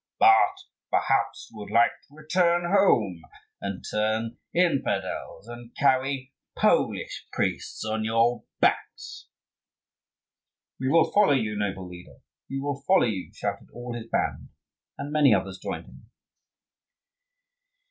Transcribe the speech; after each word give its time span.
But, 0.17 0.55
perhaps, 0.89 1.47
you 1.51 1.59
would 1.59 1.69
like 1.69 1.91
to 2.07 2.15
return 2.15 2.71
home, 2.73 3.21
and 3.61 3.85
turn 3.91 4.39
infidels, 4.51 5.47
and 5.47 5.75
carry 5.75 6.33
Polish 6.57 7.27
priests 7.31 7.85
on 7.85 8.03
your 8.03 8.43
backs?" 8.59 9.27
"We 10.79 10.89
will 10.89 11.11
follow 11.11 11.33
you, 11.33 11.55
noble 11.55 11.87
leader, 11.87 12.17
we 12.49 12.59
will 12.59 12.81
follow 12.87 13.05
you!" 13.05 13.31
shouted 13.31 13.69
all 13.75 13.93
his 13.93 14.07
band, 14.07 14.49
and 14.97 15.11
many 15.11 15.35
others 15.35 15.59
joined 15.59 15.85
them. 15.85 16.09